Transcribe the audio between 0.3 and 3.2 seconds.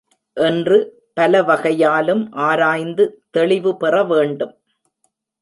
என்று பலவகையாலும் ஆராய்ந்து